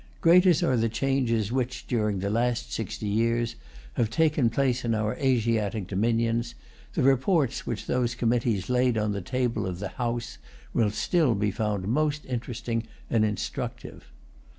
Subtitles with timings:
[0.19, 3.55] Great as are the changes which, during the last sixty years,
[3.93, 6.55] have taken place in our Asiatic dominions,
[6.93, 10.39] the reports which those committees laid on the table of the House
[10.73, 14.11] will still be found most interesting and instructive.